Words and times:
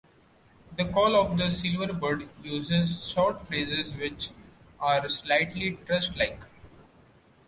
The 0.77 0.85
call 0.85 1.15
of 1.15 1.37
the 1.37 1.49
silverbird 1.51 2.27
uses 2.43 3.07
short 3.13 3.39
phrases 3.39 3.93
which 3.93 4.31
are 4.79 5.07
slightly 5.07 5.75
thrush-like. 5.85 6.39